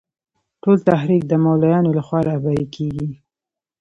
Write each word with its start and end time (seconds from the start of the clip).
ټول 0.61 0.77
تحریک 0.89 1.23
د 1.27 1.33
مولویانو 1.43 1.89
له 1.97 2.01
خوا 2.07 2.19
رهبري 2.29 2.65
کېږي. 2.75 3.09